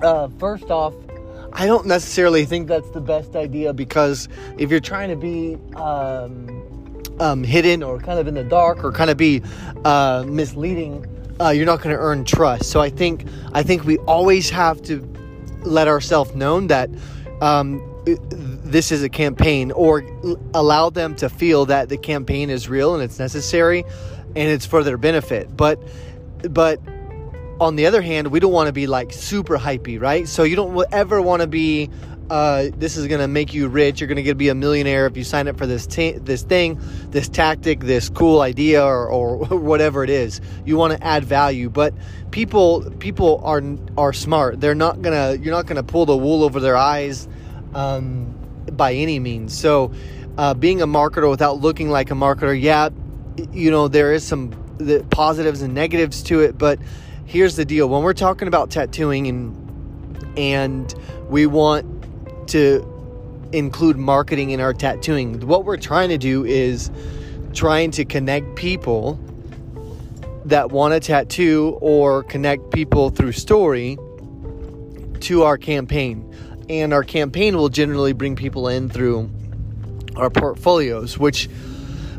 Uh, 0.02 0.28
first 0.40 0.64
off, 0.64 0.94
I 1.52 1.66
don't 1.66 1.86
necessarily 1.86 2.44
think 2.44 2.66
that's 2.66 2.90
the 2.90 3.00
best 3.00 3.36
idea 3.36 3.72
because 3.72 4.28
if 4.58 4.68
you're 4.68 4.80
trying 4.80 5.10
to 5.10 5.16
be 5.16 5.56
um, 5.76 7.02
um, 7.20 7.44
hidden 7.44 7.84
or 7.84 8.00
kind 8.00 8.18
of 8.18 8.26
in 8.26 8.34
the 8.34 8.44
dark 8.44 8.82
or 8.82 8.90
kind 8.90 9.10
of 9.10 9.16
be 9.16 9.42
uh, 9.84 10.24
misleading, 10.26 11.06
uh, 11.40 11.50
you're 11.50 11.66
not 11.66 11.82
going 11.82 11.94
to 11.94 12.02
earn 12.02 12.24
trust. 12.24 12.64
So 12.64 12.80
I 12.80 12.90
think 12.90 13.26
I 13.52 13.62
think 13.62 13.84
we 13.84 13.98
always 13.98 14.50
have 14.50 14.82
to 14.82 15.08
let 15.62 15.86
ourselves 15.86 16.34
known 16.34 16.66
that 16.66 16.90
um, 17.40 17.80
this 18.70 18.90
is 18.90 19.02
a 19.02 19.08
campaign 19.08 19.70
or 19.70 20.04
allow 20.54 20.90
them 20.90 21.14
to 21.16 21.28
feel 21.28 21.66
that 21.66 21.88
the 21.88 21.96
campaign 21.96 22.50
is 22.50 22.68
real 22.68 22.94
and 22.94 23.02
it's 23.02 23.18
necessary 23.18 23.84
and 24.34 24.50
it's 24.50 24.66
for 24.66 24.82
their 24.82 24.98
benefit. 24.98 25.56
But 25.56 25.80
but 26.50 26.80
on 27.58 27.76
the 27.76 27.86
other 27.86 28.02
hand 28.02 28.28
we 28.28 28.38
don't 28.38 28.52
want 28.52 28.66
to 28.66 28.72
be 28.72 28.86
like 28.86 29.12
super 29.12 29.56
hypey 29.56 30.00
right? 30.00 30.28
So 30.28 30.42
you 30.42 30.56
don't 30.56 30.84
ever 30.92 31.22
want 31.22 31.42
to 31.42 31.48
be 31.48 31.90
uh, 32.28 32.70
this 32.76 32.96
is 32.96 33.06
going 33.06 33.20
to 33.20 33.28
make 33.28 33.54
you 33.54 33.68
rich 33.68 34.00
you're 34.00 34.08
going 34.08 34.22
to 34.22 34.34
be 34.34 34.48
a 34.48 34.54
millionaire 34.54 35.06
if 35.06 35.16
you 35.16 35.22
sign 35.22 35.46
up 35.46 35.56
for 35.56 35.64
this 35.64 35.86
t- 35.86 36.18
this 36.18 36.42
thing 36.42 36.76
this 37.10 37.28
tactic 37.28 37.78
this 37.78 38.08
cool 38.08 38.40
idea 38.40 38.84
or, 38.84 39.08
or 39.08 39.36
whatever 39.58 40.02
it 40.02 40.10
is. 40.10 40.40
You 40.64 40.76
want 40.76 40.98
to 40.98 41.06
add 41.06 41.24
value 41.24 41.70
but 41.70 41.94
people 42.32 42.90
people 42.98 43.40
are 43.44 43.62
are 43.96 44.12
smart. 44.12 44.60
They're 44.60 44.74
not 44.74 45.02
gonna 45.02 45.36
you're 45.40 45.54
not 45.54 45.66
gonna 45.66 45.84
pull 45.84 46.04
the 46.04 46.16
wool 46.16 46.42
over 46.42 46.58
their 46.58 46.76
eyes 46.76 47.28
um, 47.76 48.34
by 48.76 48.92
any 48.94 49.18
means. 49.18 49.56
So, 49.56 49.92
uh, 50.38 50.54
being 50.54 50.82
a 50.82 50.86
marketer 50.86 51.30
without 51.30 51.60
looking 51.60 51.88
like 51.90 52.10
a 52.10 52.14
marketer, 52.14 52.60
yeah, 52.60 52.90
you 53.52 53.70
know, 53.70 53.88
there 53.88 54.12
is 54.12 54.26
some 54.26 54.50
positives 55.10 55.62
and 55.62 55.74
negatives 55.74 56.22
to 56.24 56.40
it, 56.40 56.58
but 56.58 56.78
here's 57.26 57.56
the 57.56 57.64
deal 57.64 57.88
when 57.88 58.02
we're 58.02 58.14
talking 58.14 58.48
about 58.48 58.70
tattooing 58.70 59.26
and 59.26 60.38
and 60.38 60.94
we 61.28 61.46
want 61.46 61.84
to 62.48 62.92
include 63.52 63.96
marketing 63.96 64.50
in 64.50 64.60
our 64.60 64.72
tattooing 64.72 65.40
what 65.46 65.64
we're 65.64 65.76
trying 65.76 66.08
to 66.08 66.18
do 66.18 66.44
is 66.44 66.90
trying 67.52 67.90
to 67.90 68.04
connect 68.04 68.54
people 68.54 69.18
that 70.44 70.70
want 70.70 70.94
a 70.94 71.00
tattoo 71.00 71.76
or 71.80 72.22
connect 72.24 72.70
people 72.70 73.10
through 73.10 73.32
story 73.32 73.96
to 75.20 75.42
our 75.42 75.58
campaign 75.58 76.22
and 76.68 76.92
our 76.92 77.02
campaign 77.02 77.56
will 77.56 77.68
generally 77.68 78.12
bring 78.12 78.36
people 78.36 78.68
in 78.68 78.88
through 78.88 79.30
our 80.16 80.30
portfolios 80.30 81.18
which 81.18 81.48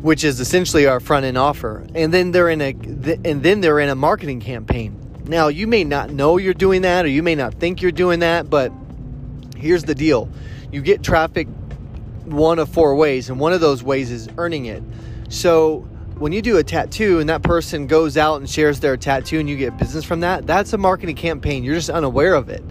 which 0.02 0.24
is 0.24 0.40
essentially 0.40 0.86
our 0.86 1.00
front 1.00 1.26
end 1.26 1.38
offer. 1.38 1.86
And 1.96 2.14
then 2.14 2.32
they're 2.32 2.50
in 2.50 2.62
a 2.62 2.70
and 2.70 3.44
then 3.44 3.62
they're 3.62 3.80
in 3.80 3.90
a 3.90 3.96
marketing 3.96 4.40
campaign. 4.40 4.96
Now 5.26 5.48
you 5.48 5.68
may 5.68 5.84
not 5.84 6.12
know 6.12 6.38
you're 6.38 6.54
doing 6.54 6.84
that 6.84 7.06
or 7.06 7.10
you 7.10 7.24
may 7.24 7.36
not 7.36 7.56
think 7.56 7.82
you're 7.82 7.92
doing 7.92 8.20
that 8.20 8.50
but 8.50 8.72
here's 9.56 9.84
the 9.84 9.96
deal. 9.96 10.30
You 10.72 10.82
get 10.82 11.04
traffic 11.04 11.48
one 12.26 12.60
of 12.60 12.70
four 12.70 12.96
ways 12.96 13.30
and 13.30 13.40
one 13.40 13.54
of 13.54 13.62
those 13.62 13.84
ways 13.84 14.12
is 14.12 14.30
earning 14.38 14.66
it. 14.66 14.84
So 15.30 15.80
when 16.18 16.32
you 16.32 16.42
do 16.42 16.58
a 16.58 16.64
tattoo 16.64 17.20
and 17.20 17.30
that 17.30 17.44
person 17.44 17.88
goes 17.88 18.18
out 18.18 18.38
and 18.38 18.50
shares 18.50 18.80
their 18.80 18.98
tattoo 18.98 19.40
and 19.40 19.50
you 19.50 19.56
get 19.56 19.78
business 19.78 20.04
from 20.04 20.20
that 20.22 20.46
that's 20.46 20.74
a 20.74 20.78
marketing 20.78 21.16
campaign. 21.16 21.64
You're 21.64 21.76
just 21.76 21.90
unaware 21.90 22.36
of 22.36 22.50
it 22.50 22.64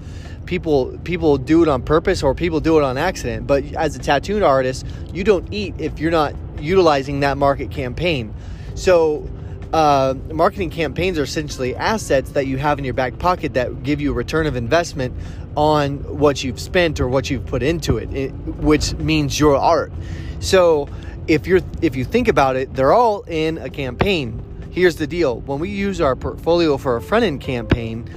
people 0.47 0.99
people 1.05 1.37
do 1.37 1.63
it 1.63 1.69
on 1.69 1.83
purpose 1.83 2.23
or 2.23 2.35
people 2.35 2.61
do 2.61 2.79
it 2.79 2.85
on 2.85 2.97
accident. 2.97 3.47
But 3.47 3.65
as 3.75 3.97
a 3.97 3.99
tattooed 3.99 4.43
artist, 4.43 4.87
you 5.13 5.25
don't 5.25 5.53
eat 5.53 5.75
if 5.79 5.99
you're 5.99 6.11
not 6.11 6.35
utilizing 6.61 7.21
that 7.21 7.37
market 7.37 7.71
campaign. 7.71 8.33
So 8.75 9.29
uh, 9.73 10.15
marketing 10.33 10.71
campaigns 10.71 11.19
are 11.19 11.25
essentially 11.25 11.75
assets 11.75 12.31
that 12.31 12.47
you 12.47 12.57
have 12.57 12.79
in 12.79 12.85
your 12.85 12.95
back 12.95 13.19
pocket 13.19 13.55
that 13.55 13.83
give 13.83 14.01
you 14.01 14.13
a 14.13 14.15
return 14.15 14.47
of 14.47 14.57
investment 14.57 15.15
on 15.57 15.99
what 16.19 16.45
you've 16.45 16.61
spent 16.61 17.01
or 17.01 17.09
what 17.09 17.29
you've 17.31 17.47
put 17.47 17.63
into 17.63 17.99
it, 17.99 18.13
it 18.15 18.31
which 18.31 18.95
means 18.95 19.39
your 19.39 19.57
art. 19.57 19.93
So 20.41 20.89
if 21.27 21.47
you're 21.47 21.61
if 21.83 21.97
you 21.97 22.05
think 22.05 22.29
about 22.29 22.57
it, 22.57 22.75
they're 22.75 22.93
all 22.93 23.23
in 23.23 23.59
a 23.59 23.69
campaign. 23.69 24.43
Here's 24.71 24.97
the 24.97 25.07
deal: 25.07 25.41
when 25.41 25.59
we 25.59 25.71
use 25.71 26.01
our 26.01 26.15
portfolio 26.15 26.77
for 26.77 26.97
a 26.97 27.03
front 27.03 27.25
end 27.25 27.41
campaign 27.41 28.09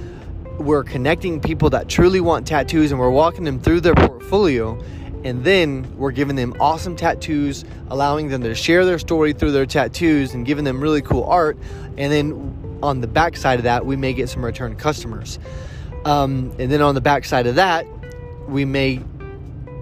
we're 0.60 0.84
connecting 0.84 1.40
people 1.40 1.70
that 1.70 1.88
truly 1.88 2.20
want 2.20 2.46
tattoos 2.46 2.90
and 2.90 3.00
we're 3.00 3.10
walking 3.10 3.44
them 3.44 3.58
through 3.58 3.80
their 3.80 3.94
portfolio 3.94 4.78
and 5.24 5.42
then 5.42 5.86
we're 5.96 6.12
giving 6.12 6.36
them 6.36 6.54
awesome 6.60 6.96
tattoos 6.96 7.64
allowing 7.88 8.28
them 8.28 8.42
to 8.42 8.54
share 8.54 8.84
their 8.84 8.98
story 8.98 9.32
through 9.32 9.52
their 9.52 9.66
tattoos 9.66 10.34
and 10.34 10.44
giving 10.44 10.64
them 10.64 10.80
really 10.80 11.02
cool 11.02 11.24
art. 11.24 11.56
And 11.96 12.12
then 12.12 12.78
on 12.82 13.00
the 13.00 13.06
back 13.06 13.36
side 13.36 13.58
of 13.58 13.64
that 13.64 13.86
we 13.86 13.96
may 13.96 14.12
get 14.12 14.28
some 14.28 14.44
return 14.44 14.76
customers. 14.76 15.38
Um, 16.04 16.54
and 16.58 16.70
then 16.70 16.82
on 16.82 16.94
the 16.94 17.00
back 17.00 17.24
side 17.24 17.46
of 17.46 17.54
that 17.54 17.86
we 18.46 18.64
may 18.66 19.00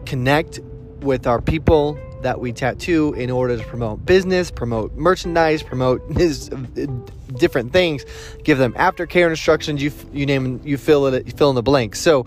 connect 0.07 0.61
with 1.01 1.27
our 1.27 1.41
people 1.41 1.99
that 2.23 2.41
we 2.41 2.53
tattoo 2.53 3.15
in 3.15 3.31
order 3.31 3.57
to 3.57 3.65
promote 3.65 4.05
business, 4.07 4.51
promote 4.51 4.95
merchandise, 4.95 5.63
promote 5.63 6.09
different 7.35 7.73
things, 7.73 8.05
give 8.45 8.59
them 8.59 8.73
aftercare 8.75 9.31
instructions. 9.31 9.83
You 9.83 9.93
you 10.13 10.27
name 10.27 10.61
you 10.65 10.77
fill 10.77 11.07
it 11.07 11.27
you 11.27 11.33
fill 11.33 11.51
in 11.51 11.55
the 11.55 11.63
blank. 11.63 11.97
So 11.97 12.27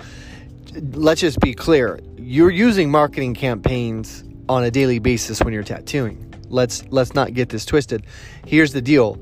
let's 0.94 1.22
just 1.22 1.40
be 1.40 1.54
clear: 1.54 2.00
you're 2.18 2.52
using 2.52 2.90
marketing 2.90 3.34
campaigns 3.34 4.24
on 4.50 4.64
a 4.64 4.72
daily 4.72 5.00
basis 5.00 5.42
when 5.42 5.54
you're 5.54 5.64
tattooing. 5.64 6.34
Let's 6.50 6.84
let's 6.90 7.14
not 7.14 7.34
get 7.34 7.50
this 7.50 7.66
twisted. 7.66 8.06
Here's 8.46 8.74
the 8.74 8.82
deal: 8.82 9.20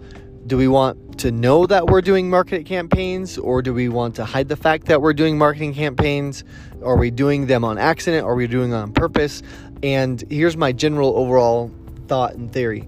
do 0.47 0.57
we 0.57 0.67
want 0.67 1.19
to 1.19 1.31
know 1.31 1.65
that 1.67 1.87
we're 1.87 2.01
doing 2.01 2.29
marketing 2.29 2.65
campaigns 2.65 3.37
or 3.37 3.61
do 3.61 3.73
we 3.73 3.89
want 3.89 4.15
to 4.15 4.25
hide 4.25 4.47
the 4.47 4.55
fact 4.55 4.85
that 4.85 5.01
we're 5.01 5.13
doing 5.13 5.37
marketing 5.37 5.73
campaigns 5.73 6.43
are 6.83 6.97
we 6.97 7.11
doing 7.11 7.45
them 7.45 7.63
on 7.63 7.77
accident 7.77 8.25
are 8.25 8.35
we 8.35 8.47
doing 8.47 8.73
on 8.73 8.91
purpose 8.93 9.43
and 9.83 10.23
here's 10.29 10.55
my 10.55 10.71
general 10.71 11.15
overall 11.17 11.69
thought 12.07 12.33
and 12.35 12.51
theory 12.51 12.87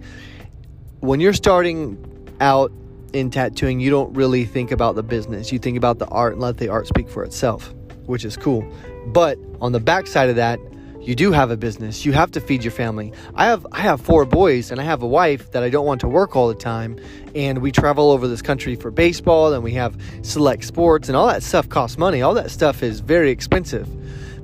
when 1.01 1.19
you're 1.19 1.33
starting 1.33 1.97
out 2.39 2.71
in 3.13 3.29
tattooing 3.29 3.79
you 3.79 3.89
don't 3.89 4.13
really 4.13 4.45
think 4.45 4.71
about 4.71 4.95
the 4.95 5.03
business. 5.03 5.51
You 5.51 5.59
think 5.59 5.77
about 5.77 5.99
the 5.99 6.07
art 6.07 6.33
and 6.33 6.41
let 6.41 6.57
the 6.57 6.69
art 6.69 6.87
speak 6.87 7.09
for 7.09 7.23
itself 7.23 7.73
which 8.05 8.25
is 8.25 8.35
cool. 8.35 8.69
But 9.07 9.37
on 9.61 9.71
the 9.71 9.79
backside 9.79 10.29
of 10.29 10.35
that 10.35 10.59
you 11.01 11.15
do 11.15 11.31
have 11.31 11.49
a 11.49 11.57
business. 11.57 12.05
You 12.05 12.11
have 12.11 12.29
to 12.31 12.39
feed 12.39 12.63
your 12.63 12.71
family. 12.71 13.11
I 13.33 13.45
have 13.45 13.65
i 13.71 13.79
have 13.79 13.99
four 13.99 14.23
boys 14.23 14.69
and 14.69 14.79
i 14.79 14.83
have 14.83 15.01
a 15.01 15.07
wife 15.07 15.51
that 15.51 15.63
i 15.63 15.69
don't 15.69 15.85
want 15.85 16.01
to 16.01 16.07
work 16.07 16.35
all 16.35 16.47
the 16.47 16.55
time. 16.55 16.99
And 17.33 17.59
we 17.59 17.71
travel 17.71 18.11
over 18.11 18.27
this 18.27 18.41
country 18.41 18.75
for 18.75 18.91
baseball 18.91 19.53
and 19.53 19.63
we 19.63 19.73
have 19.73 19.99
select 20.21 20.63
sports 20.63 21.07
and 21.07 21.15
all 21.15 21.27
that 21.27 21.41
stuff 21.41 21.67
costs 21.69 21.97
money. 21.97 22.21
All 22.21 22.35
that 22.35 22.51
stuff 22.51 22.83
is 22.83 22.99
very 22.99 23.31
expensive. 23.31 23.87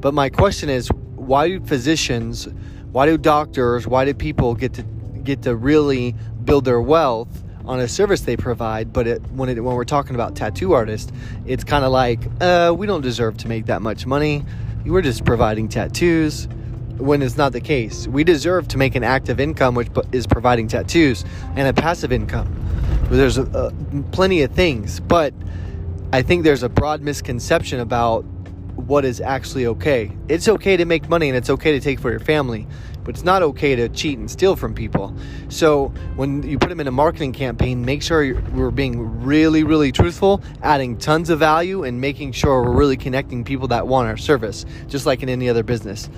But 0.02 0.16
my 0.16 0.30
question 0.30 0.70
is 0.70 0.90
why 1.16 1.48
do 1.48 1.60
physicians 1.60 2.48
why 2.92 3.06
do 3.06 3.18
doctors 3.18 3.86
why 3.86 4.06
do 4.06 4.14
people 4.14 4.56
get 4.56 4.74
to 4.74 4.84
get 5.24 5.44
to 5.44 5.56
really 5.56 6.16
build 6.44 6.66
their 6.66 6.82
wealth 6.82 7.44
on 7.68 7.80
a 7.80 7.88
service 7.88 8.22
they 8.22 8.38
provide 8.38 8.92
but 8.94 9.08
it, 9.08 9.22
when 9.32 9.50
it, 9.50 9.64
when 9.64 9.76
we're 9.76 9.84
talking 9.84 10.16
about 10.16 10.36
tattoo 10.36 10.74
artists 10.74 11.12
it's 11.46 11.64
kind 11.64 11.84
of 11.84 11.92
like 11.92 12.20
uh, 12.42 12.74
we 12.76 12.88
don't 12.88 13.02
deserve 13.02 13.38
to 13.38 13.48
make 13.48 13.66
that 13.66 13.82
much 13.82 14.06
money 14.06 14.44
we're 14.86 15.02
just 15.02 15.26
providing 15.26 15.68
tattoos 15.68 16.48
when 16.98 17.22
it's 17.22 17.38
not 17.38 17.52
the 17.52 17.62
case. 17.62 18.08
We 18.08 18.24
deserve 18.24 18.68
to 18.70 18.78
make 18.78 18.96
an 18.96 19.04
active 19.04 19.40
income, 19.40 19.76
which 19.76 19.90
is 20.12 20.28
providing 20.28 20.68
tattoos, 20.68 21.24
and 21.56 21.68
a 21.68 21.74
passive 21.74 22.12
income. 22.12 22.54
There's 23.10 23.40
plenty 24.12 24.42
of 24.42 24.52
things, 24.52 25.00
but 25.00 25.34
I 26.12 26.22
think 26.22 26.44
there's 26.44 26.64
a 26.64 26.70
broad 26.70 27.02
misconception 27.02 27.80
about 27.80 28.22
what 28.76 29.06
is 29.06 29.22
actually 29.22 29.66
okay. 29.68 30.12
It's 30.28 30.48
okay 30.48 30.78
to 30.78 30.86
make 30.86 31.10
money 31.10 31.28
and 31.28 31.38
it's 31.38 31.50
okay 31.50 31.74
to 31.74 31.80
take 31.80 32.00
for 32.00 32.12
your 32.12 32.20
family, 32.20 32.68
but 33.08 33.16
it's 33.16 33.24
not 33.24 33.42
okay 33.42 33.74
to 33.74 33.88
cheat 33.88 34.20
and 34.20 34.30
steal 34.30 34.58
from 34.58 34.74
people. 34.76 35.16
So 35.48 35.94
when 36.18 36.44
you 36.44 36.60
put 36.60 36.68
them 36.68 36.82
in 36.82 36.88
a 36.88 36.92
marketing 36.92 37.32
campaign, 37.32 37.86
make 37.86 38.04
sure 38.04 38.36
we're 38.52 38.70
being 38.70 39.24
really, 39.24 39.64
really 39.64 39.94
truthful, 39.94 40.44
adding 40.62 40.98
tons 40.98 41.30
of 41.30 41.40
value, 41.40 41.86
and 41.86 42.02
making 42.02 42.34
sure 42.34 42.64
we're 42.64 42.76
really 42.76 42.98
connecting 42.98 43.46
people 43.46 43.70
that 43.70 43.88
want 43.88 44.10
our 44.10 44.18
service, 44.18 44.66
just 44.90 45.06
like 45.06 45.24
in 45.24 45.30
any 45.30 45.48
other 45.48 45.64
business. 45.64 46.10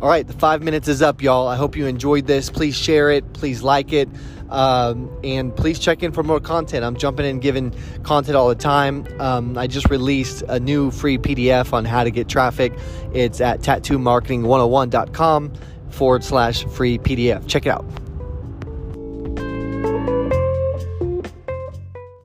All 0.00 0.08
right, 0.08 0.26
the 0.26 0.32
five 0.32 0.62
minutes 0.62 0.88
is 0.88 1.02
up, 1.02 1.20
y'all. 1.20 1.46
I 1.48 1.56
hope 1.56 1.76
you 1.76 1.86
enjoyed 1.86 2.26
this. 2.26 2.48
Please 2.48 2.74
share 2.74 3.10
it. 3.10 3.30
Please 3.34 3.62
like 3.62 3.92
it. 3.92 4.08
Um, 4.48 5.10
and 5.22 5.54
please 5.54 5.78
check 5.78 6.02
in 6.02 6.12
for 6.12 6.22
more 6.22 6.40
content. 6.40 6.82
I'm 6.82 6.96
jumping 6.96 7.26
in 7.26 7.40
giving 7.40 7.74
content 8.04 8.36
all 8.36 8.48
the 8.48 8.54
time. 8.54 9.06
Um, 9.20 9.58
I 9.58 9.66
just 9.66 9.90
released 9.90 10.42
a 10.48 10.58
new 10.58 10.90
free 10.90 11.18
PDF 11.18 11.74
on 11.74 11.84
how 11.84 12.04
to 12.04 12.10
get 12.10 12.26
traffic. 12.26 12.72
It's 13.12 13.42
at 13.42 13.60
tattoomarketing101.com 13.60 15.52
forward 15.98 16.24
slash 16.24 16.64
free 16.64 16.96
PDF. 16.98 17.46
Check 17.46 17.66
it 17.66 17.70
out. 17.70 17.84